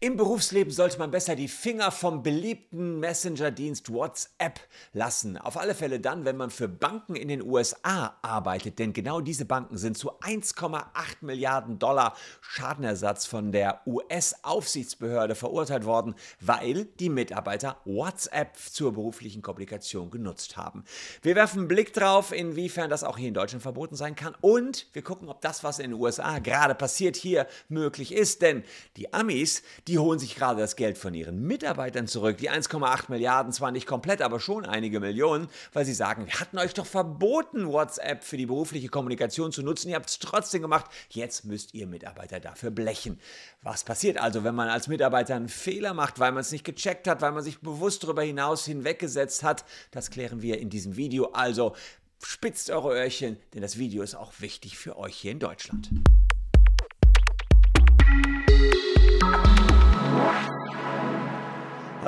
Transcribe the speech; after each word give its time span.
Im 0.00 0.16
Berufsleben 0.16 0.72
sollte 0.72 0.98
man 0.98 1.10
besser 1.10 1.36
die 1.36 1.48
Finger 1.48 1.90
vom 1.90 2.22
beliebten 2.22 3.00
Messenger-Dienst 3.00 3.92
WhatsApp 3.92 4.60
lassen. 4.92 5.36
Auf 5.36 5.58
alle 5.58 5.74
Fälle 5.74 6.00
dann, 6.00 6.24
wenn 6.24 6.36
man 6.36 6.50
für 6.50 6.68
Banken 6.68 7.16
in 7.16 7.28
den 7.28 7.42
USA 7.42 8.16
arbeitet, 8.22 8.78
denn 8.78 8.92
genau 8.92 9.20
diese 9.20 9.44
Banken 9.44 9.76
sind 9.76 9.98
zu 9.98 10.12
1,8 10.20 10.84
Milliarden 11.20 11.78
Dollar 11.78 12.14
Schadenersatz 12.40 13.26
von 13.26 13.52
der 13.52 13.82
US-Aufsichtsbehörde 13.86 15.34
verurteilt 15.34 15.84
worden, 15.84 16.14
weil 16.40 16.86
die 16.98 17.10
Mitarbeiter 17.10 17.80
WhatsApp 17.84 18.56
zur 18.56 18.92
beruflichen 18.92 19.42
Kommunikation 19.42 20.10
genutzt 20.10 20.56
haben. 20.56 20.84
Wir 21.22 21.34
werfen 21.34 21.60
einen 21.60 21.68
Blick 21.68 21.92
drauf, 21.92 22.32
inwiefern 22.32 22.88
das 22.88 23.04
auch 23.04 23.18
hier 23.18 23.28
in 23.28 23.34
Deutschland 23.34 23.62
verboten 23.62 23.96
sein 23.96 24.14
kann 24.14 24.34
und 24.40 24.86
wir 24.92 25.02
gucken, 25.02 25.28
ob 25.28 25.40
das, 25.42 25.62
was 25.62 25.78
in 25.78 25.90
den 25.90 26.00
USA 26.00 26.38
gerade 26.38 26.74
passiert, 26.74 27.16
hier 27.16 27.46
möglich 27.68 28.12
ist, 28.12 28.42
denn 28.42 28.64
die 28.96 29.12
Amis, 29.26 29.64
die 29.88 29.98
holen 29.98 30.20
sich 30.20 30.36
gerade 30.36 30.60
das 30.60 30.76
Geld 30.76 30.98
von 30.98 31.12
ihren 31.12 31.42
Mitarbeitern 31.42 32.06
zurück. 32.06 32.36
Die 32.38 32.48
1,8 32.48 33.06
Milliarden 33.08 33.52
zwar 33.52 33.72
nicht 33.72 33.84
komplett, 33.84 34.22
aber 34.22 34.38
schon 34.38 34.64
einige 34.64 35.00
Millionen, 35.00 35.48
weil 35.72 35.84
sie 35.84 35.94
sagen, 35.94 36.26
wir 36.26 36.38
hatten 36.38 36.58
euch 36.58 36.74
doch 36.74 36.86
verboten, 36.86 37.66
WhatsApp 37.66 38.22
für 38.22 38.36
die 38.36 38.46
berufliche 38.46 38.86
Kommunikation 38.86 39.50
zu 39.50 39.64
nutzen. 39.64 39.88
Ihr 39.88 39.96
habt 39.96 40.10
es 40.10 40.20
trotzdem 40.20 40.62
gemacht. 40.62 40.86
Jetzt 41.08 41.44
müsst 41.44 41.74
ihr 41.74 41.88
Mitarbeiter 41.88 42.38
dafür 42.38 42.70
blechen. 42.70 43.18
Was 43.62 43.82
passiert 43.82 44.16
also, 44.16 44.44
wenn 44.44 44.54
man 44.54 44.68
als 44.68 44.86
Mitarbeiter 44.86 45.34
einen 45.34 45.48
Fehler 45.48 45.92
macht, 45.92 46.20
weil 46.20 46.30
man 46.30 46.42
es 46.42 46.52
nicht 46.52 46.64
gecheckt 46.64 47.08
hat, 47.08 47.20
weil 47.20 47.32
man 47.32 47.42
sich 47.42 47.58
bewusst 47.58 48.04
darüber 48.04 48.22
hinaus 48.22 48.64
hinweggesetzt 48.64 49.42
hat? 49.42 49.64
Das 49.90 50.10
klären 50.10 50.40
wir 50.40 50.60
in 50.60 50.70
diesem 50.70 50.94
Video. 50.94 51.32
Also 51.32 51.74
spitzt 52.22 52.70
eure 52.70 52.94
Öhrchen, 52.94 53.38
denn 53.54 53.62
das 53.62 53.76
Video 53.76 54.04
ist 54.04 54.14
auch 54.14 54.34
wichtig 54.38 54.78
für 54.78 54.96
euch 54.96 55.16
hier 55.16 55.32
in 55.32 55.40
Deutschland. 55.40 55.90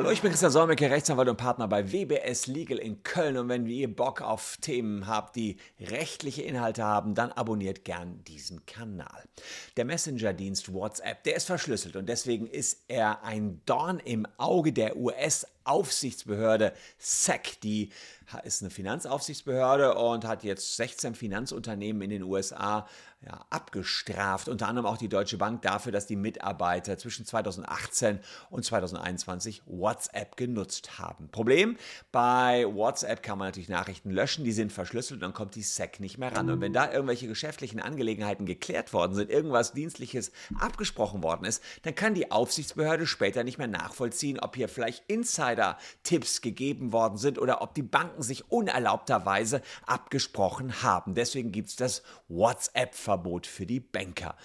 Hallo, 0.09 0.15
ich 0.15 0.23
bin 0.23 0.31
Christian 0.31 0.51
Solmecke, 0.51 0.91
Rechtsanwalt 0.91 1.29
und 1.29 1.37
Partner 1.37 1.69
bei 1.69 1.93
WBS 1.93 2.47
Legal 2.47 2.79
in 2.79 3.03
Köln. 3.03 3.37
Und 3.37 3.51
wenn 3.51 3.67
ihr 3.67 3.95
Bock 3.95 4.23
auf 4.23 4.57
Themen 4.59 5.07
habt, 5.07 5.37
die 5.37 5.59
rechtliche 5.79 6.41
Inhalte 6.41 6.83
haben, 6.83 7.15
dann 7.15 7.31
abonniert 7.31 7.85
gern 7.85 8.25
diesen 8.25 8.65
Kanal. 8.65 9.25
Der 9.77 9.85
Messenger-Dienst 9.85 10.73
WhatsApp, 10.73 11.25
der 11.25 11.37
ist 11.37 11.45
verschlüsselt 11.45 11.95
und 11.95 12.09
deswegen 12.09 12.47
ist 12.47 12.85
er 12.89 13.23
ein 13.23 13.61
Dorn 13.67 13.99
im 13.99 14.27
Auge 14.39 14.73
der 14.73 14.97
US-Aufsichtsbehörde 15.69 16.73
SEC. 16.99 17.61
Die 17.63 17.91
ist 18.45 18.63
eine 18.63 18.71
Finanzaufsichtsbehörde 18.71 19.95
und 19.95 20.25
hat 20.25 20.45
jetzt 20.45 20.77
16 20.77 21.15
Finanzunternehmen 21.15 22.03
in 22.03 22.11
den 22.11 22.23
USA 22.23 22.87
ja, 23.27 23.45
abgestraft, 23.51 24.49
unter 24.49 24.69
anderem 24.69 24.87
auch 24.87 24.97
die 24.97 25.09
Deutsche 25.09 25.39
Bank 25.39 25.63
dafür, 25.63 25.91
dass 25.91 26.07
die 26.07 26.15
Mitarbeiter 26.15 26.99
zwischen 26.99 27.27
2018 27.27 28.21
und 28.49 28.65
2021 28.65 29.63
WhatsApp 29.67 30.37
genutzt 30.37 31.01
haben. 31.01 31.29
Problem, 31.31 31.77
bei 32.13 32.65
WhatsApp 32.73 33.25
kann 33.25 33.39
man 33.39 33.49
natürlich 33.49 33.69
Nachrichten 33.69 34.11
löschen, 34.11 34.45
die 34.45 34.53
sind 34.53 34.73
verschlüsselt 34.73 35.17
und 35.17 35.23
dann 35.23 35.33
kommt 35.33 35.57
die 35.57 35.63
SEC 35.63 35.99
nicht 35.99 36.19
mehr 36.19 36.35
ran. 36.37 36.49
Und 36.49 36.61
wenn 36.61 36.73
da 36.73 36.93
irgendwelche 36.93 37.27
geschäftlichen 37.27 37.81
Angelegenheiten 37.81 38.47
geklärt 38.47 38.93
worden 38.93 39.15
sind, 39.15 39.31
irgendwas 39.31 39.73
Dienstliches 39.73 40.31
abgesprochen 40.57 41.23
worden 41.23 41.45
ist, 41.45 41.63
dann 41.83 41.97
kann 41.97 42.15
die 42.15 42.31
Aufsichtsbehörde 42.31 43.07
später 43.09 43.43
nicht 43.43 43.59
mehr 43.59 43.67
nachvollziehen, 43.67 44.39
ob 44.39 44.55
hier 44.55 44.69
vielleicht 44.69 45.03
Insider-Tipps 45.59 46.41
gegeben 46.41 46.93
worden 46.93 47.19
sind 47.19 47.39
oder 47.39 47.63
ob 47.63 47.75
die 47.75 47.83
Banken 47.83 48.23
sich 48.23 48.51
unerlaubterweise 48.51 49.63
abgesprochen 49.87 50.83
haben. 50.83 51.15
Deswegen 51.15 51.53
gibt 51.53 51.69
es 51.71 51.77
das 51.77 52.03
WhatsApp 52.29 52.95
Verbot 52.95 53.47
für 53.47 53.67
die 53.67 53.81
Banker. 53.81 54.37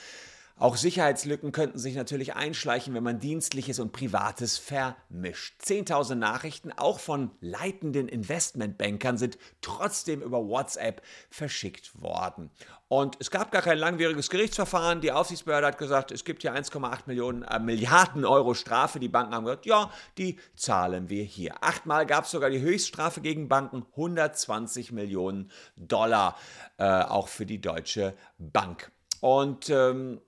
Auch 0.64 0.78
Sicherheitslücken 0.78 1.52
könnten 1.52 1.78
sich 1.78 1.94
natürlich 1.94 2.36
einschleichen, 2.36 2.94
wenn 2.94 3.04
man 3.04 3.20
Dienstliches 3.20 3.80
und 3.80 3.92
Privates 3.92 4.58
vermischt. 4.58 5.56
Zehntausend 5.62 6.22
Nachrichten, 6.22 6.72
auch 6.72 7.02
von 7.02 7.32
leitenden 7.42 8.08
Investmentbankern, 8.08 9.18
sind 9.18 9.38
trotzdem 9.60 10.22
über 10.22 10.48
WhatsApp 10.48 11.02
verschickt 11.30 12.02
worden. 12.02 12.50
Und 12.88 13.18
es 13.20 13.30
gab 13.30 13.52
gar 13.52 13.62
kein 13.62 13.78
langwieriges 13.78 14.30
Gerichtsverfahren. 14.30 15.02
Die 15.02 15.12
Aufsichtsbehörde 15.12 15.68
hat 15.68 15.78
gesagt, 15.78 16.14
es 16.14 16.24
gibt 16.24 16.44
hier 16.44 16.56
1,8 16.56 17.00
Millionen 17.08 17.44
äh, 17.44 17.60
Milliarden 17.60 18.24
Euro 18.24 18.54
Strafe. 18.54 19.02
Die 19.02 19.10
Banken 19.10 19.36
haben 19.36 19.44
gesagt, 19.44 19.66
ja, 19.66 19.92
die 20.18 20.40
zahlen 20.56 21.10
wir 21.10 21.26
hier. 21.26 21.62
Achtmal 21.62 22.06
gab 22.06 22.24
es 22.24 22.32
sogar 22.32 22.50
die 22.50 22.62
Höchststrafe 22.62 23.20
gegen 23.20 23.50
Banken, 23.50 23.86
120 23.98 24.94
Millionen 24.94 25.52
Dollar, 25.76 26.38
äh, 26.78 26.86
auch 26.86 27.28
für 27.28 27.46
die 27.46 27.60
Deutsche 27.60 28.16
Bank. 28.38 28.94
Und 29.20 29.70
ähm, 29.70 30.22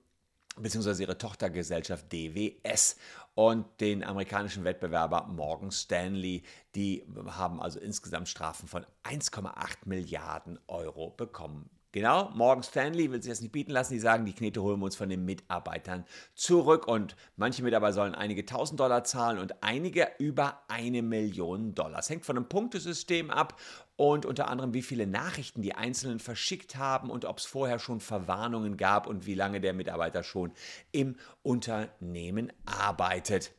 beziehungsweise 0.56 1.02
ihre 1.02 1.18
Tochtergesellschaft 1.18 2.12
DWS 2.12 2.96
und 3.34 3.66
den 3.80 4.02
amerikanischen 4.02 4.64
Wettbewerber 4.64 5.26
Morgan 5.26 5.70
Stanley. 5.70 6.42
Die 6.74 7.04
haben 7.26 7.60
also 7.60 7.78
insgesamt 7.78 8.28
Strafen 8.28 8.68
von 8.68 8.86
1,8 9.04 9.78
Milliarden 9.84 10.58
Euro 10.66 11.10
bekommen. 11.10 11.70
Genau, 11.96 12.30
Morgan 12.34 12.62
Stanley 12.62 13.10
will 13.10 13.22
sich 13.22 13.32
das 13.32 13.40
nicht 13.40 13.52
bieten 13.52 13.70
lassen. 13.70 13.94
Die 13.94 13.98
sagen, 13.98 14.26
die 14.26 14.34
Knete 14.34 14.60
holen 14.60 14.80
wir 14.80 14.84
uns 14.84 14.96
von 14.96 15.08
den 15.08 15.24
Mitarbeitern 15.24 16.04
zurück. 16.34 16.86
Und 16.86 17.16
manche 17.36 17.62
Mitarbeiter 17.62 17.94
sollen 17.94 18.14
einige 18.14 18.44
tausend 18.44 18.80
Dollar 18.80 19.02
zahlen 19.04 19.38
und 19.38 19.62
einige 19.62 20.10
über 20.18 20.60
eine 20.68 21.00
Million 21.00 21.74
Dollar. 21.74 22.00
Es 22.00 22.10
hängt 22.10 22.26
von 22.26 22.36
einem 22.36 22.50
Punktesystem 22.50 23.30
ab 23.30 23.58
und 23.96 24.26
unter 24.26 24.48
anderem, 24.48 24.74
wie 24.74 24.82
viele 24.82 25.06
Nachrichten 25.06 25.62
die 25.62 25.74
Einzelnen 25.74 26.18
verschickt 26.18 26.76
haben 26.76 27.08
und 27.08 27.24
ob 27.24 27.38
es 27.38 27.46
vorher 27.46 27.78
schon 27.78 28.00
Verwarnungen 28.00 28.76
gab 28.76 29.06
und 29.06 29.24
wie 29.24 29.32
lange 29.32 29.62
der 29.62 29.72
Mitarbeiter 29.72 30.22
schon 30.22 30.52
im 30.92 31.16
Unternehmen 31.42 32.52
arbeitet. 32.66 33.52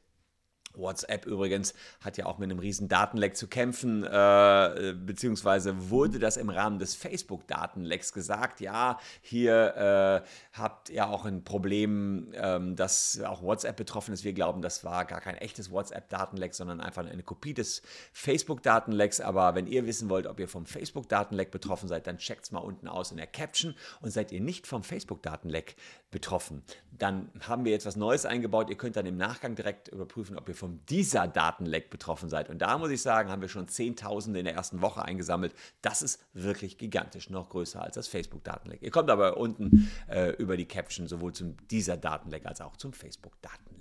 WhatsApp 0.78 1.26
übrigens 1.26 1.74
hat 2.02 2.18
ja 2.18 2.26
auch 2.26 2.38
mit 2.38 2.50
einem 2.50 2.60
riesen 2.60 2.88
Datenleck 2.88 3.36
zu 3.36 3.48
kämpfen, 3.48 4.04
äh, 4.04 4.94
beziehungsweise 4.94 5.90
wurde 5.90 6.20
das 6.20 6.38
im 6.38 6.50
Rahmen 6.50 6.80
des 6.80 6.96
Facebook-Datenlecks 6.96 8.14
gesagt. 8.14 8.62
Ja, 8.62 9.00
hier 9.22 10.24
äh, 10.24 10.28
habt 10.58 10.90
ihr 10.90 11.08
auch 11.08 11.26
ein 11.26 11.44
Problem, 11.44 12.32
ähm, 12.34 12.76
dass 12.76 13.22
auch 13.22 13.42
WhatsApp 13.42 13.76
betroffen 13.78 14.14
ist. 14.14 14.24
Wir 14.24 14.34
glauben, 14.34 14.62
das 14.62 14.84
war 14.84 15.06
gar 15.06 15.22
kein 15.22 15.36
echtes 15.36 15.72
WhatsApp-Datenleck, 15.72 16.54
sondern 16.54 16.82
einfach 16.82 17.06
eine 17.06 17.24
Kopie 17.24 17.54
des 17.54 17.82
Facebook-Datenlecks. 18.14 19.22
Aber 19.22 19.56
wenn 19.56 19.68
ihr 19.68 19.86
wissen 19.86 20.10
wollt, 20.10 20.28
ob 20.28 20.40
ihr 20.40 20.48
vom 20.48 20.66
Facebook-Datenleck 20.66 21.52
betroffen 21.52 21.88
seid, 21.88 22.08
dann 22.08 22.18
checkt 22.18 22.46
es 22.46 22.52
mal 22.52 22.60
unten 22.60 22.88
aus 22.88 23.12
in 23.12 23.18
der 23.18 23.28
Caption. 23.28 23.76
Und 24.02 24.12
seid 24.12 24.32
ihr 24.32 24.42
nicht 24.42 24.68
vom 24.68 24.84
Facebook-Datenleck 24.84 25.76
betroffen, 26.12 26.64
dann 26.92 27.30
haben 27.42 27.66
wir 27.66 27.72
jetzt 27.72 27.86
was 27.86 27.96
Neues 27.96 28.26
eingebaut. 28.26 28.70
Ihr 28.70 28.78
könnt 28.78 28.96
dann 28.96 29.06
im 29.06 29.18
Nachgang 29.18 29.56
direkt 29.56 29.90
überprüfen, 29.90 30.38
ob 30.38 30.48
ihr 30.48 30.56
vom 30.56 30.67
von 30.68 30.82
dieser 30.90 31.30
Datenleck 31.30 31.90
betroffen 31.90 32.28
seid. 32.28 32.50
Und 32.50 32.62
da 32.62 32.78
muss 32.78 32.90
ich 32.90 33.02
sagen, 33.02 33.30
haben 33.30 33.42
wir 33.42 33.48
schon 33.48 33.70
Zehntausende 33.70 34.40
in 34.40 34.46
der 34.46 34.54
ersten 34.54 34.82
Woche 34.82 35.02
eingesammelt. 35.02 35.54
Das 35.82 36.02
ist 36.02 36.22
wirklich 36.34 36.78
gigantisch, 36.78 37.30
noch 37.30 37.48
größer 37.48 37.82
als 37.82 37.96
das 37.96 38.10
Facebook-Datenleck. 38.10 38.82
Ihr 38.82 38.92
kommt 38.92 39.10
aber 39.10 39.38
unten 39.38 39.90
äh, 40.10 40.32
über 40.32 40.58
die 40.58 40.66
Caption 40.66 41.08
sowohl 41.08 41.32
zum 41.32 41.56
dieser 41.68 41.96
Datenleck 41.96 42.46
als 42.46 42.60
auch 42.60 42.76
zum 42.76 42.92
Facebook-Datenleck. 42.92 43.77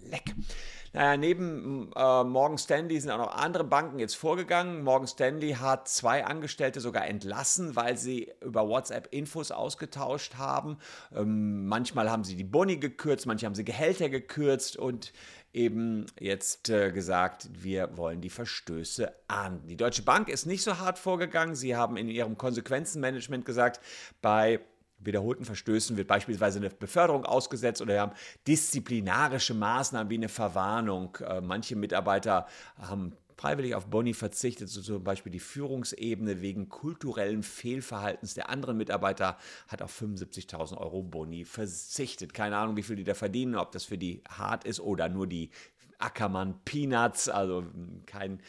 Naja, 0.97 1.19
neben 1.19 1.91
äh, 1.95 2.25
Morgan 2.25 2.57
Stanley 2.57 2.99
sind 2.99 3.11
auch 3.11 3.19
noch 3.19 3.35
andere 3.35 3.65
Banken 3.65 3.99
jetzt 3.99 4.17
vorgegangen. 4.17 4.83
Morgan 4.83 5.07
Stanley 5.07 5.53
hat 5.53 5.89
zwei 5.89 6.25
Angestellte 6.25 6.81
sogar 6.81 7.07
entlassen, 7.07 7.77
weil 7.77 7.99
sie 7.99 8.33
über 8.41 8.67
WhatsApp 8.67 9.09
Infos 9.11 9.51
ausgetauscht 9.51 10.37
haben. 10.37 10.79
Ähm, 11.15 11.67
manchmal 11.67 12.11
haben 12.11 12.25
sie 12.25 12.35
die 12.35 12.45
Boni 12.45 12.79
gekürzt, 12.79 13.27
manche 13.27 13.45
haben 13.45 13.55
sie 13.55 13.65
Gehälter 13.65 14.09
gekürzt 14.09 14.79
und 14.79 15.13
eben 15.53 16.07
jetzt 16.19 16.71
äh, 16.71 16.93
gesagt, 16.93 17.49
wir 17.53 17.97
wollen 17.97 18.23
die 18.23 18.31
Verstöße 18.31 19.13
ahnden. 19.29 19.69
Die 19.69 19.77
Deutsche 19.77 20.03
Bank 20.03 20.31
ist 20.31 20.47
nicht 20.47 20.63
so 20.63 20.79
hart 20.79 20.99
vorgegangen. 20.99 21.55
Sie 21.55 21.77
haben 21.77 21.97
in 21.97 22.09
ihrem 22.09 22.39
Konsequenzenmanagement 22.39 23.45
gesagt, 23.45 23.81
bei 24.23 24.61
wiederholten 25.07 25.45
Verstößen 25.45 25.97
wird 25.97 26.09
beispielsweise 26.09 26.59
eine 26.59 26.71
Beförderung 26.71 27.25
ausgesetzt 27.25 27.81
oder 27.81 27.95
wir 27.95 28.01
haben 28.01 28.13
disziplinarische 28.47 29.55
Maßnahmen 29.55 30.11
wie 30.11 30.17
eine 30.17 30.29
Verwarnung. 30.29 31.17
Äh, 31.17 31.41
manche 31.41 31.77
Mitarbeiter 31.77 32.47
haben 32.79 33.13
freiwillig 33.37 33.75
auf 33.75 33.87
Boni 33.87 34.15
verzichtet, 34.15 34.69
so 34.69 34.81
zum 34.81 35.05
Beispiel 35.05 35.31
die 35.31 35.41
Führungsebene 35.41 36.41
wegen 36.41 36.69
kulturellen 36.69 37.43
Fehlverhaltens 37.43 38.35
der 38.35 38.49
anderen 38.49 38.77
Mitarbeiter 38.79 39.37
hat 39.69 39.83
auf 39.83 40.01
75.000 40.01 40.79
Euro 40.79 41.03
Boni 41.03 41.45
verzichtet. 41.45 42.33
Keine 42.33 42.57
Ahnung, 42.57 42.77
wie 42.77 42.83
viel 42.83 42.97
die 42.97 43.05
da 43.05 43.15
verdienen, 43.15 43.57
ob 43.57 43.73
das 43.73 43.85
für 43.85 43.99
die 43.99 44.23
hart 44.29 44.65
ist 44.65 44.81
oder 44.81 45.09
nur 45.09 45.27
die 45.27 45.51
Ackermann 45.99 46.61
Peanuts, 46.65 47.29
also 47.29 47.65
kein, 48.07 48.41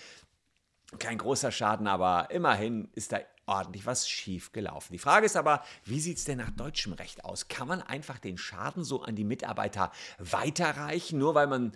kein 1.00 1.18
großer 1.18 1.52
Schaden, 1.52 1.88
aber 1.88 2.30
immerhin 2.32 2.90
ist 2.94 3.12
da 3.12 3.20
ordentlich 3.46 3.86
was 3.86 4.10
schief 4.10 4.52
gelaufen. 4.52 4.94
Die 4.94 5.00
Frage 5.00 5.26
ist 5.26 5.38
aber, 5.38 5.64
wie 5.86 6.00
sieht 6.00 6.18
es 6.18 6.26
denn 6.26 6.38
nach 6.38 6.52
deutschem 6.52 6.94
Recht 6.94 7.24
aus? 7.24 7.48
Kann 7.48 7.68
man 7.68 7.82
einfach 7.82 8.20
den 8.20 8.38
Schaden 8.38 8.84
so 8.84 9.02
an 9.02 9.16
die 9.16 9.24
Mitarbeiter 9.24 9.92
weiterreichen, 10.20 11.18
nur 11.18 11.34
weil 11.34 11.48
man 11.48 11.72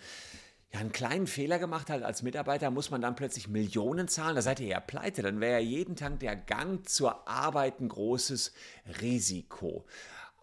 ja, 0.73 0.79
einen 0.79 0.91
kleinen 0.91 1.27
Fehler 1.27 1.59
gemacht 1.59 1.89
hat 1.89 2.03
als 2.03 2.23
Mitarbeiter, 2.23 2.71
muss 2.71 2.91
man 2.91 3.01
dann 3.01 3.15
plötzlich 3.15 3.47
Millionen 3.47 4.07
zahlen. 4.07 4.35
Da 4.35 4.41
seid 4.41 4.59
ihr 4.59 4.67
ja 4.67 4.79
pleite. 4.79 5.21
Dann 5.21 5.41
wäre 5.41 5.59
ja 5.59 5.59
jeden 5.59 5.95
Tag 5.95 6.19
der 6.19 6.35
Gang 6.35 6.87
zur 6.87 7.27
Arbeit 7.27 7.81
ein 7.81 7.89
großes 7.89 8.53
Risiko. 9.01 9.85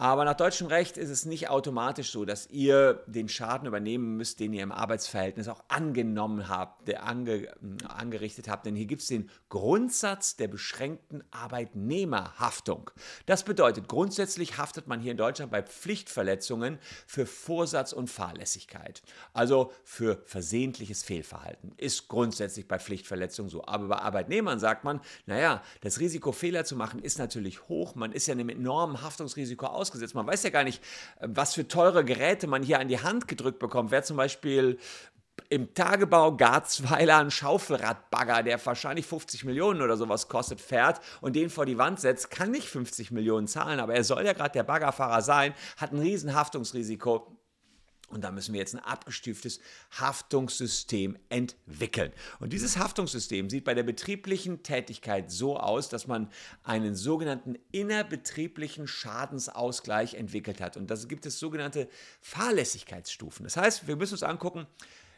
Aber 0.00 0.24
nach 0.24 0.36
deutschem 0.36 0.68
Recht 0.68 0.96
ist 0.96 1.10
es 1.10 1.26
nicht 1.26 1.50
automatisch 1.50 2.12
so, 2.12 2.24
dass 2.24 2.48
ihr 2.50 3.02
den 3.08 3.28
Schaden 3.28 3.66
übernehmen 3.66 4.16
müsst, 4.16 4.38
den 4.38 4.52
ihr 4.52 4.62
im 4.62 4.70
Arbeitsverhältnis 4.70 5.48
auch 5.48 5.64
angenommen 5.66 6.48
habt, 6.48 6.88
ange, 6.94 7.52
angerichtet 7.88 8.48
habt. 8.48 8.64
Denn 8.64 8.76
hier 8.76 8.86
gibt 8.86 9.02
es 9.02 9.08
den 9.08 9.28
Grundsatz 9.48 10.36
der 10.36 10.46
beschränkten 10.46 11.24
Arbeitnehmerhaftung. 11.32 12.92
Das 13.26 13.42
bedeutet, 13.42 13.88
grundsätzlich 13.88 14.56
haftet 14.56 14.86
man 14.86 15.00
hier 15.00 15.10
in 15.10 15.16
Deutschland 15.16 15.50
bei 15.50 15.64
Pflichtverletzungen 15.64 16.78
für 17.08 17.26
Vorsatz 17.26 17.92
und 17.92 18.08
Fahrlässigkeit. 18.08 19.02
Also 19.32 19.72
für 19.82 20.22
versehentliches 20.26 21.02
Fehlverhalten. 21.02 21.72
Ist 21.76 22.06
grundsätzlich 22.06 22.68
bei 22.68 22.78
Pflichtverletzungen 22.78 23.50
so. 23.50 23.64
Aber 23.64 23.88
bei 23.88 23.96
Arbeitnehmern 23.96 24.60
sagt 24.60 24.84
man, 24.84 25.00
naja, 25.26 25.60
das 25.80 25.98
Risiko, 25.98 26.30
Fehler 26.30 26.64
zu 26.64 26.76
machen, 26.76 27.00
ist 27.00 27.18
natürlich 27.18 27.68
hoch. 27.68 27.96
Man 27.96 28.12
ist 28.12 28.28
ja 28.28 28.34
einem 28.34 28.48
enormen 28.48 29.02
Haftungsrisiko 29.02 29.66
ausgesetzt. 29.88 30.14
Man 30.14 30.26
weiß 30.26 30.42
ja 30.42 30.50
gar 30.50 30.64
nicht, 30.64 30.82
was 31.20 31.54
für 31.54 31.66
teure 31.66 32.04
Geräte 32.04 32.46
man 32.46 32.62
hier 32.62 32.78
an 32.78 32.88
die 32.88 33.00
Hand 33.00 33.28
gedrückt 33.28 33.58
bekommt. 33.58 33.90
Wer 33.90 34.02
zum 34.02 34.16
Beispiel 34.16 34.78
im 35.50 35.72
Tagebau 35.72 36.36
Garzweiler 36.36 37.18
einen 37.18 37.30
Schaufelradbagger, 37.30 38.42
der 38.42 38.64
wahrscheinlich 38.64 39.06
50 39.06 39.44
Millionen 39.44 39.80
oder 39.80 39.96
sowas 39.96 40.28
kostet, 40.28 40.60
fährt 40.60 41.00
und 41.20 41.36
den 41.36 41.48
vor 41.48 41.64
die 41.64 41.78
Wand 41.78 42.00
setzt, 42.00 42.30
kann 42.30 42.50
nicht 42.50 42.68
50 42.68 43.12
Millionen 43.12 43.46
zahlen, 43.46 43.80
aber 43.80 43.94
er 43.94 44.04
soll 44.04 44.26
ja 44.26 44.32
gerade 44.32 44.52
der 44.52 44.64
Baggerfahrer 44.64 45.22
sein, 45.22 45.54
hat 45.76 45.92
ein 45.92 46.00
riesen 46.00 46.34
Haftungsrisiko 46.34 47.37
und 48.08 48.22
da 48.24 48.30
müssen 48.30 48.54
wir 48.54 48.60
jetzt 48.60 48.74
ein 48.74 48.82
abgestuftes 48.82 49.60
Haftungssystem 49.92 51.18
entwickeln. 51.28 52.12
Und 52.40 52.52
dieses 52.52 52.78
Haftungssystem 52.78 53.50
sieht 53.50 53.64
bei 53.64 53.74
der 53.74 53.82
betrieblichen 53.82 54.62
Tätigkeit 54.62 55.30
so 55.30 55.58
aus, 55.58 55.88
dass 55.88 56.06
man 56.06 56.30
einen 56.64 56.94
sogenannten 56.94 57.56
innerbetrieblichen 57.70 58.86
Schadensausgleich 58.86 60.14
entwickelt 60.14 60.60
hat. 60.60 60.76
Und 60.76 60.90
da 60.90 60.94
gibt 60.94 61.26
es 61.26 61.38
sogenannte 61.38 61.88
Fahrlässigkeitsstufen. 62.22 63.44
Das 63.44 63.56
heißt, 63.56 63.86
wir 63.86 63.96
müssen 63.96 64.14
uns 64.14 64.22
angucken, 64.22 64.66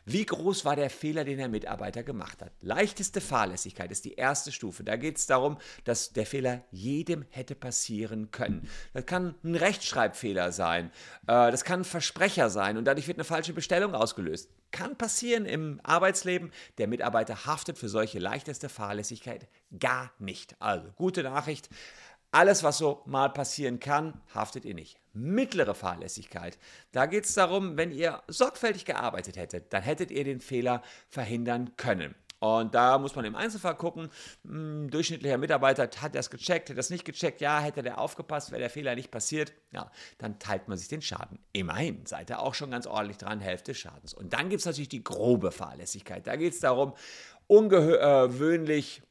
wie 0.05 0.25
groß 0.25 0.64
war 0.64 0.76
der 0.76 0.91
Fehler, 0.91 1.25
den 1.25 1.38
der 1.38 1.49
Mitarbeiter 1.49 2.02
gemacht 2.02 2.43
hat? 2.43 2.52
Leichteste 2.61 3.20
Fahrlässigkeit 3.20 3.91
ist 3.91 4.05
die 4.05 4.14
erste 4.14 4.52
Stufe. 4.52 4.85
Da 4.85 4.97
geht 4.97 5.19
es 5.19 5.26
darum, 5.26 5.58
dass 5.85 6.12
der 6.12 6.26
Fehler 6.26 6.64
jedem 6.70 7.25
hätte 7.31 7.55
passieren 7.55 8.31
können. 8.31 8.69
Das 8.93 9.06
kann 9.06 9.35
ein 9.44 9.56
Rechtschreibfehler 9.56 10.52
sein, 10.52 10.91
äh, 11.26 11.50
das 11.50 11.64
kann 11.64 11.81
ein 11.81 11.85
Versprecher 11.85 12.50
sein 12.50 12.76
und 12.76 12.85
dadurch 12.85 13.06
wird 13.06 13.19
eine 13.19 13.25
falsche 13.25 13.52
Bestellung 13.52 13.94
ausgelöst. 13.94 14.50
Kann 14.70 14.97
passieren 14.97 15.47
im 15.47 15.81
Arbeitsleben. 15.82 16.53
Der 16.79 16.87
Mitarbeiter 16.87 17.44
haftet 17.44 17.76
für 17.76 17.88
solche 17.88 18.20
leichteste 18.20 18.69
Fahrlässigkeit 18.69 19.49
gar 19.79 20.12
nicht. 20.19 20.55
Also 20.61 20.88
gute 20.96 21.23
Nachricht. 21.25 21.69
Alles, 22.32 22.62
was 22.62 22.79
so 22.79 23.03
mal 23.06 23.29
passieren 23.29 23.81
kann, 23.81 24.21
haftet 24.32 24.65
ihr 24.65 24.75
nicht. 24.75 25.00
Mittlere 25.12 25.75
Fahrlässigkeit. 25.75 26.59
Da 26.93 27.06
geht 27.06 27.25
es 27.25 27.35
darum, 27.35 27.77
wenn 27.77 27.91
ihr 27.91 28.23
sorgfältig 28.29 28.85
gearbeitet 28.85 29.37
hättet, 29.37 29.73
dann 29.73 29.82
hättet 29.82 30.12
ihr 30.12 30.23
den 30.23 30.41
Fehler 30.41 30.82
verhindern 31.09 31.77
können. 31.77 32.15
Und 32.41 32.75
da 32.75 32.97
muss 32.97 33.15
man 33.17 33.27
im 33.27 33.37
Einzelfall 33.37 33.77
gucken, 33.77 34.09
hm, 34.44 34.91
durchschnittlicher 34.91 35.37
Mitarbeiter 35.37 35.91
hat 36.00 36.15
das 36.15 36.31
gecheckt, 36.31 36.71
hat 36.71 36.79
das 36.79 36.88
nicht 36.88 37.05
gecheckt, 37.05 37.43
ja, 37.43 37.61
hätte 37.61 37.82
der 37.82 37.99
aufgepasst, 37.99 38.50
wäre 38.50 38.61
der 38.61 38.71
Fehler 38.71 38.94
nicht 38.94 39.11
passiert, 39.11 39.53
ja, 39.73 39.91
dann 40.17 40.38
teilt 40.38 40.67
man 40.67 40.79
sich 40.79 40.88
den 40.88 41.03
Schaden. 41.03 41.38
Immerhin 41.53 42.06
seid 42.06 42.31
ihr 42.31 42.41
auch 42.41 42.55
schon 42.55 42.71
ganz 42.71 42.87
ordentlich 42.87 43.19
dran, 43.19 43.41
Hälfte 43.41 43.73
des 43.73 43.79
Schadens. 43.79 44.15
Und 44.15 44.32
dann 44.32 44.49
gibt 44.49 44.61
es 44.61 44.67
natürlich 44.67 44.88
die 44.88 45.05
grobe 45.05 45.50
Fahrlässigkeit. 45.50 46.27
Da 46.27 46.37
geht 46.37 46.55
es 46.55 46.61
darum, 46.61 46.94
ungewöhnlich 47.47 49.03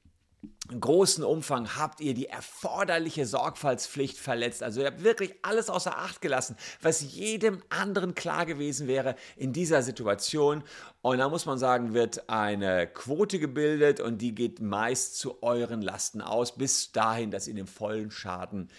großen 0.80 1.24
Umfang 1.24 1.76
habt 1.76 2.00
ihr 2.00 2.14
die 2.14 2.28
erforderliche 2.28 3.26
Sorgfaltspflicht 3.26 4.18
verletzt. 4.18 4.62
Also 4.64 4.82
ihr 4.82 4.88
habt 4.88 5.04
wirklich 5.04 5.34
alles 5.42 5.70
außer 5.70 5.98
Acht 5.98 6.22
gelassen, 6.22 6.56
was 6.82 7.02
jedem 7.02 7.64
anderen 7.70 8.16
klar 8.16 8.46
gewesen 8.46 8.88
wäre 8.88 9.16
in 9.36 9.52
dieser 9.52 9.82
Situation. 9.82 10.64
Und 11.02 11.18
da 11.18 11.30
muss 11.30 11.46
man 11.46 11.58
sagen, 11.58 11.94
wird 11.94 12.30
eine 12.30 12.88
Quote 12.88 13.40
gebildet 13.40 14.00
und 14.00 14.20
die 14.20 14.36
geht 14.36 14.62
meist 14.62 15.18
zu 15.18 15.42
euren 15.42 15.82
Lasten 15.82 16.22
aus, 16.22 16.56
bis 16.56 16.92
dahin, 16.92 17.32
dass 17.32 17.48
ihr 17.48 17.56
den 17.56 17.68
vollen 17.68 18.12
Schaden 18.12 18.70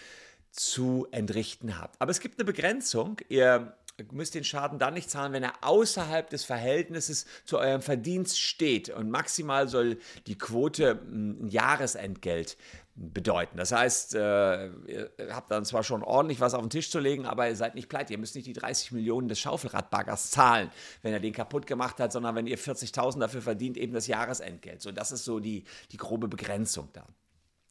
zu 0.53 1.07
entrichten 1.11 1.79
habt. 1.79 2.01
Aber 2.01 2.11
es 2.11 2.21
gibt 2.21 2.39
eine 2.39 2.45
Begrenzung. 2.45 3.17
Ihr 3.29 3.77
müsst 4.13 4.35
den 4.35 4.45
Schaden 4.45 4.79
dann 4.79 4.95
nicht 4.95 5.11
zahlen, 5.11 5.33
wenn 5.33 5.43
er 5.43 5.55
außerhalb 5.63 6.29
des 6.31 6.45
Verhältnisses 6.45 7.27
zu 7.45 7.59
eurem 7.59 7.83
Verdienst 7.83 8.41
steht. 8.41 8.91
Und 8.91 9.11
maximal 9.11 9.69
soll 9.69 9.99
die 10.27 10.39
Quote 10.39 11.01
ein 11.11 11.49
Jahresentgelt 11.49 12.57
bedeuten. 13.01 13.57
Das 13.57 13.73
heißt, 13.73 14.15
äh, 14.15 14.67
ihr 14.67 15.11
habt 15.31 15.51
dann 15.51 15.65
zwar 15.65 15.83
schon 15.83 16.03
ordentlich 16.03 16.41
was 16.41 16.55
auf 16.55 16.61
den 16.61 16.71
Tisch 16.71 16.91
zu 16.91 16.99
legen, 16.99 17.25
aber 17.25 17.49
ihr 17.49 17.57
seid 17.57 17.75
nicht 17.75 17.89
pleite. 17.89 18.13
Ihr 18.13 18.19
müsst 18.19 18.35
nicht 18.35 18.47
die 18.47 18.53
30 18.53 18.93
Millionen 18.93 19.29
des 19.29 19.41
Schaufelradbaggers 19.41 20.31
zahlen, 20.31 20.71
wenn 21.03 21.13
er 21.13 21.21
den 21.21 21.33
kaputt 21.33 21.67
gemacht 21.67 21.99
hat, 21.99 22.13
sondern 22.13 22.35
wenn 22.35 22.47
ihr 22.47 22.59
40.000 22.59 23.21
dafür 23.21 23.41
verdient, 23.41 23.79
eben 23.79 23.95
das 23.95 24.07
Jahresentgelt. 24.07 24.83
So, 24.83 24.93
das 24.93 25.13
ist 25.13 25.25
so 25.25 25.41
die, 25.41 25.65
die 25.93 25.97
grobe 25.97 26.29
Begrenzung 26.29 26.89
da. 26.93 27.07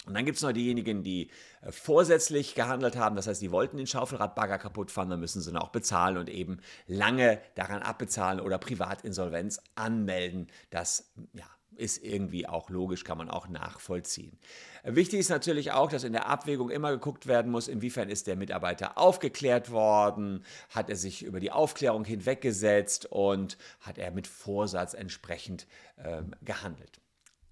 Und 0.05 0.13
dann 0.13 0.25
gibt 0.25 0.37
es 0.37 0.43
noch 0.43 0.53
diejenigen, 0.53 1.03
die 1.03 1.29
äh, 1.61 1.71
vorsätzlich 1.71 2.55
gehandelt 2.55 2.95
haben, 2.95 3.15
das 3.15 3.27
heißt, 3.27 3.41
die 3.41 3.51
wollten 3.51 3.77
den 3.77 3.87
Schaufelradbagger 3.87 4.57
kaputt 4.57 4.91
fahren, 4.91 5.09
dann 5.09 5.19
müssen 5.19 5.41
sie 5.41 5.51
ihn 5.51 5.57
auch 5.57 5.69
bezahlen 5.69 6.17
und 6.17 6.29
eben 6.29 6.61
lange 6.87 7.41
daran 7.55 7.81
abbezahlen 7.81 8.39
oder 8.39 8.57
Privatinsolvenz 8.57 9.61
anmelden. 9.75 10.47
Das 10.69 11.11
ja, 11.33 11.45
ist 11.79 12.03
irgendwie 12.03 12.47
auch 12.47 12.69
logisch, 12.69 13.03
kann 13.03 13.17
man 13.17 13.29
auch 13.29 13.47
nachvollziehen. 13.47 14.37
Wichtig 14.83 15.19
ist 15.19 15.29
natürlich 15.29 15.71
auch, 15.71 15.89
dass 15.89 16.03
in 16.03 16.13
der 16.13 16.27
Abwägung 16.27 16.69
immer 16.69 16.91
geguckt 16.91 17.27
werden 17.27 17.51
muss, 17.51 17.67
inwiefern 17.67 18.09
ist 18.09 18.27
der 18.27 18.35
Mitarbeiter 18.35 18.97
aufgeklärt 18.97 19.71
worden, 19.71 20.45
hat 20.69 20.89
er 20.89 20.95
sich 20.95 21.23
über 21.23 21.39
die 21.39 21.51
Aufklärung 21.51 22.05
hinweggesetzt 22.05 23.05
und 23.07 23.57
hat 23.81 23.97
er 23.97 24.11
mit 24.11 24.27
Vorsatz 24.27 24.93
entsprechend 24.93 25.67
äh, 25.97 26.21
gehandelt. 26.41 26.99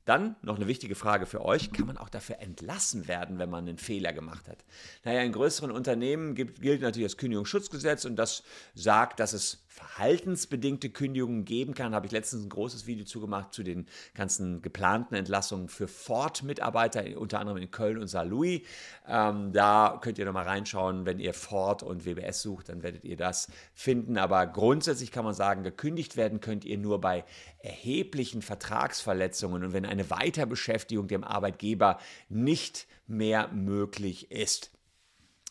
Dann 0.07 0.38
noch 0.42 0.56
eine 0.56 0.68
wichtige 0.68 0.95
Frage 0.95 1.25
für 1.25 1.44
euch. 1.44 1.74
Kann 1.74 1.86
man 1.86 1.98
auch 1.98 2.07
dafür 2.07 2.39
entlassen 2.39 3.09
werden, 3.09 3.39
wenn 3.39 3.50
man 3.50 3.68
einen 3.68 3.77
Fehler 3.77 4.13
gemacht 4.13 4.48
hat? 4.48 4.63
Naja, 5.04 5.19
in 5.21 5.33
größeren 5.33 5.69
Unternehmen 5.69 6.33
gilt, 6.33 6.81
natürlich 6.81 7.09
das 7.09 7.18
Kündigungsschutzgesetz 7.18 8.06
und 8.06 8.15
das 8.15 8.44
sagt, 8.74 9.19
dass 9.19 9.33
es 9.33 9.67
verhaltensbedingte 9.77 10.89
Kündigungen 10.89 11.45
geben 11.45 11.75
kann. 11.75 11.94
Habe 11.94 12.07
ich 12.07 12.12
letztens 12.12 12.44
ein 12.44 12.50
großes 12.50 12.88
Video 12.88 13.06
zugemacht 13.06 13.53
zu 13.53 13.62
den 13.62 13.85
ganzen 14.15 14.63
geplanten 14.63 15.13
Entlassungen 15.13 15.69
für 15.69 15.88
Ford-Mitarbeiter, 15.88 17.03
unter 17.15 17.39
anderem 17.39 17.62
in 17.62 17.69
Köln 17.69 18.00
und 18.00 18.07
Saarlouis. 18.07 18.62
Ähm, 19.07 19.53
da 19.53 20.00
könnt 20.01 20.18
ihr 20.18 20.25
nochmal 20.25 20.47
reinschauen, 20.47 21.06
wenn 21.06 21.19
ihr 21.19 21.35
Ford 21.35 21.83
und 21.83 22.06
WBS 22.06 22.41
sucht, 22.41 22.69
dann 22.69 22.81
werdet 22.81 23.03
ihr 23.03 23.18
das 23.18 23.50
finden. 23.75 24.18
Aber 24.18 24.47
grundsätzlich 24.47 25.12
kann 25.12 25.25
man 25.25 25.35
sagen, 25.35 25.62
gekündigt 25.62 26.18
werden 26.18 26.41
könnt 26.41 26.65
ihr 26.65 26.80
nur 26.80 27.00
bei 27.00 27.23
erheblichen 27.59 28.42
Vertragsverletzungen 28.42 29.63
und 29.63 29.73
wenn 29.73 29.85
eine 29.85 30.09
Weiterbeschäftigung 30.09 31.07
dem 31.07 31.23
Arbeitgeber 31.23 31.99
nicht 32.30 32.87
mehr 33.06 33.49
möglich 33.49 34.31
ist. 34.31 34.71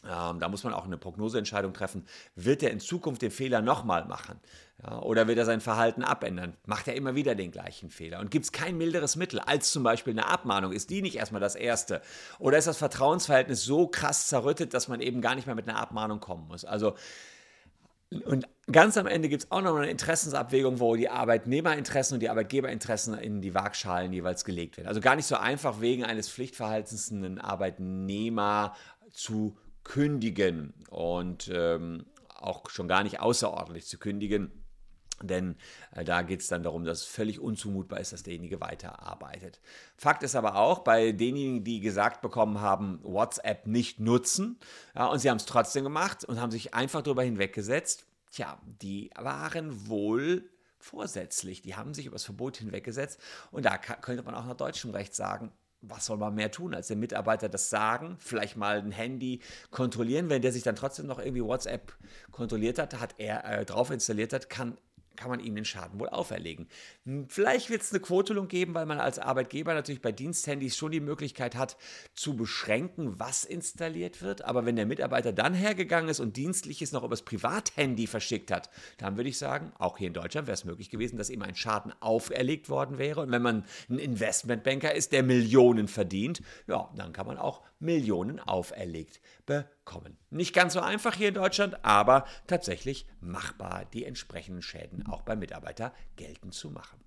Ähm, 0.08 0.38
da 0.40 0.48
muss 0.48 0.64
man 0.64 0.72
auch 0.72 0.84
eine 0.84 0.96
Prognoseentscheidung 0.96 1.72
treffen. 1.72 2.06
Wird 2.34 2.62
er 2.62 2.70
in 2.70 2.80
Zukunft 2.80 3.22
den 3.22 3.30
Fehler 3.30 3.60
nochmal 3.60 4.04
machen? 4.06 4.40
Ja, 4.82 5.00
oder 5.00 5.26
wird 5.26 5.38
er 5.38 5.46
sein 5.46 5.60
Verhalten 5.60 6.02
abändern? 6.02 6.54
Macht 6.66 6.86
er 6.86 6.94
immer 6.94 7.14
wieder 7.14 7.34
den 7.34 7.50
gleichen 7.50 7.90
Fehler? 7.90 8.20
Und 8.20 8.30
gibt 8.30 8.44
es 8.44 8.52
kein 8.52 8.76
milderes 8.76 9.16
Mittel 9.16 9.40
als 9.40 9.70
zum 9.70 9.82
Beispiel 9.82 10.12
eine 10.12 10.26
Abmahnung? 10.26 10.72
Ist 10.72 10.90
die 10.90 11.02
nicht 11.02 11.16
erstmal 11.16 11.40
das 11.40 11.54
Erste? 11.54 12.02
Oder 12.38 12.58
ist 12.58 12.66
das 12.66 12.76
Vertrauensverhältnis 12.76 13.64
so 13.64 13.86
krass 13.88 14.28
zerrüttet, 14.28 14.74
dass 14.74 14.88
man 14.88 15.00
eben 15.00 15.20
gar 15.22 15.34
nicht 15.34 15.46
mehr 15.46 15.54
mit 15.56 15.68
einer 15.68 15.78
Abmahnung 15.78 16.20
kommen 16.20 16.46
muss? 16.46 16.64
Also, 16.64 16.94
und 18.26 18.46
ganz 18.70 18.96
am 18.98 19.06
Ende 19.06 19.28
gibt 19.28 19.44
es 19.44 19.50
auch 19.50 19.62
noch 19.62 19.74
eine 19.74 19.90
Interessensabwägung, 19.90 20.78
wo 20.78 20.94
die 20.94 21.08
Arbeitnehmerinteressen 21.08 22.14
und 22.14 22.20
die 22.20 22.28
Arbeitgeberinteressen 22.28 23.18
in 23.18 23.40
die 23.40 23.54
Waagschalen 23.54 24.12
jeweils 24.12 24.44
gelegt 24.44 24.76
werden. 24.76 24.88
Also 24.88 25.00
gar 25.00 25.16
nicht 25.16 25.26
so 25.26 25.36
einfach, 25.36 25.80
wegen 25.80 26.04
eines 26.04 26.28
Pflichtverhaltens 26.28 27.10
einen 27.10 27.40
Arbeitnehmer 27.40 28.74
zu 29.10 29.56
kündigen 29.86 30.74
und 30.90 31.48
ähm, 31.52 32.06
auch 32.34 32.68
schon 32.70 32.88
gar 32.88 33.04
nicht 33.04 33.20
außerordentlich 33.20 33.86
zu 33.86 33.98
kündigen. 33.98 34.50
Denn 35.22 35.56
äh, 35.92 36.04
da 36.04 36.22
geht 36.22 36.40
es 36.40 36.48
dann 36.48 36.62
darum, 36.62 36.84
dass 36.84 36.98
es 36.98 37.04
völlig 37.04 37.40
unzumutbar 37.40 38.00
ist, 38.00 38.12
dass 38.12 38.24
derjenige 38.24 38.60
weiterarbeitet. 38.60 39.60
Fakt 39.96 40.22
ist 40.24 40.34
aber 40.34 40.56
auch, 40.56 40.80
bei 40.80 41.12
denjenigen, 41.12 41.64
die 41.64 41.80
gesagt 41.80 42.20
bekommen 42.20 42.60
haben, 42.60 42.98
WhatsApp 43.02 43.66
nicht 43.66 44.00
nutzen, 44.00 44.58
ja, 44.94 45.06
und 45.06 45.20
sie 45.20 45.30
haben 45.30 45.38
es 45.38 45.46
trotzdem 45.46 45.84
gemacht 45.84 46.24
und 46.24 46.40
haben 46.40 46.50
sich 46.50 46.74
einfach 46.74 47.00
darüber 47.00 47.22
hinweggesetzt, 47.22 48.04
tja, 48.32 48.58
die 48.82 49.10
waren 49.16 49.88
wohl 49.88 50.50
vorsätzlich, 50.78 51.62
die 51.62 51.76
haben 51.76 51.94
sich 51.94 52.06
über 52.06 52.16
das 52.16 52.24
Verbot 52.24 52.58
hinweggesetzt. 52.58 53.18
Und 53.50 53.64
da 53.64 53.78
könnte 53.78 54.22
man 54.22 54.34
auch 54.34 54.44
nach 54.44 54.56
deutschem 54.56 54.90
Recht 54.90 55.14
sagen, 55.14 55.52
was 55.88 56.06
soll 56.06 56.16
man 56.16 56.34
mehr 56.34 56.50
tun, 56.50 56.74
als 56.74 56.88
dem 56.88 57.00
Mitarbeiter 57.00 57.48
das 57.48 57.70
sagen, 57.70 58.16
vielleicht 58.18 58.56
mal 58.56 58.78
ein 58.78 58.92
Handy 58.92 59.40
kontrollieren, 59.70 60.28
wenn 60.28 60.42
der 60.42 60.52
sich 60.52 60.62
dann 60.62 60.76
trotzdem 60.76 61.06
noch 61.06 61.18
irgendwie 61.18 61.44
WhatsApp 61.44 61.92
kontrolliert 62.30 62.78
hat, 62.78 63.00
hat 63.00 63.14
er 63.18 63.44
äh, 63.44 63.64
drauf 63.64 63.90
installiert 63.90 64.32
hat, 64.32 64.48
kann 64.50 64.78
kann 65.16 65.30
man 65.30 65.40
ihnen 65.40 65.56
den 65.56 65.64
Schaden 65.64 65.98
wohl 65.98 66.08
auferlegen. 66.08 66.68
Vielleicht 67.28 67.70
wird 67.70 67.82
es 67.82 67.92
eine 67.92 68.00
Quotelung 68.00 68.48
geben, 68.48 68.74
weil 68.74 68.86
man 68.86 69.00
als 69.00 69.18
Arbeitgeber 69.18 69.74
natürlich 69.74 70.02
bei 70.02 70.12
Diensthandys 70.12 70.76
schon 70.76 70.92
die 70.92 71.00
Möglichkeit 71.00 71.56
hat, 71.56 71.76
zu 72.14 72.36
beschränken, 72.36 73.18
was 73.18 73.44
installiert 73.44 74.22
wird. 74.22 74.44
Aber 74.44 74.66
wenn 74.66 74.76
der 74.76 74.86
Mitarbeiter 74.86 75.32
dann 75.32 75.54
hergegangen 75.54 76.10
ist 76.10 76.20
und 76.20 76.36
dienstliches 76.36 76.92
noch 76.92 77.04
übers 77.04 77.22
Privathandy 77.22 78.06
verschickt 78.06 78.50
hat, 78.50 78.70
dann 78.98 79.16
würde 79.16 79.30
ich 79.30 79.38
sagen, 79.38 79.72
auch 79.78 79.98
hier 79.98 80.08
in 80.08 80.14
Deutschland 80.14 80.46
wäre 80.46 80.54
es 80.54 80.64
möglich 80.64 80.90
gewesen, 80.90 81.16
dass 81.16 81.30
ihm 81.30 81.42
ein 81.42 81.56
Schaden 81.56 81.92
auferlegt 82.00 82.68
worden 82.68 82.98
wäre. 82.98 83.20
Und 83.20 83.30
wenn 83.30 83.42
man 83.42 83.64
ein 83.88 83.98
Investmentbanker 83.98 84.94
ist, 84.94 85.12
der 85.12 85.22
Millionen 85.22 85.88
verdient, 85.88 86.42
ja, 86.66 86.90
dann 86.96 87.12
kann 87.12 87.26
man 87.26 87.38
auch 87.38 87.62
Millionen 87.78 88.40
auferlegt 88.40 89.20
bekommen. 89.44 90.16
Nicht 90.30 90.54
ganz 90.54 90.72
so 90.72 90.80
einfach 90.80 91.14
hier 91.14 91.28
in 91.28 91.34
Deutschland, 91.34 91.84
aber 91.84 92.26
tatsächlich 92.46 93.06
machbar, 93.20 93.84
die 93.92 94.04
entsprechenden 94.04 94.62
Schäden 94.62 95.05
auch 95.10 95.22
beim 95.22 95.38
Mitarbeiter 95.38 95.92
geltend 96.16 96.54
zu 96.54 96.70
machen. 96.70 97.00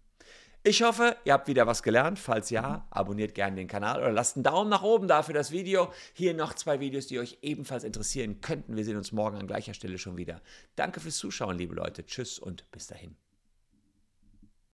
Ich 0.62 0.84
hoffe, 0.84 1.16
ihr 1.24 1.32
habt 1.32 1.48
wieder 1.48 1.68
was 1.68 1.84
gelernt. 1.84 2.20
Falls 2.20 2.50
ja, 2.50 2.86
abonniert 2.90 3.34
gerne 3.34 3.56
den 3.56 3.68
Kanal 3.68 4.00
oder 4.02 4.12
lasst 4.12 4.36
einen 4.36 4.44
Daumen 4.44 4.70
nach 4.70 4.84
oben 4.84 5.08
da 5.08 5.24
für 5.24 5.32
das 5.32 5.52
Video. 5.52 5.94
Hier 6.14 6.34
noch 6.34 6.54
zwei 6.54 6.82
Videos, 6.82 7.08
die 7.08 7.20
euch 7.20 7.38
ebenfalls 7.42 7.86
interessieren 7.86 8.42
könnten. 8.42 8.76
Wir 8.76 8.84
sehen 8.84 8.98
uns 8.98 9.14
morgen 9.14 9.38
an 9.38 9.48
gleicher 9.48 9.74
Stelle 9.74 9.98
schon 9.98 10.18
wieder. 10.18 10.42
Danke 10.76 11.00
fürs 11.00 11.16
Zuschauen, 11.16 11.58
liebe 11.58 11.76
Leute. 11.76 12.06
Tschüss 12.06 12.40
und 12.40 12.70
bis 12.72 12.88
dahin. 12.88 13.16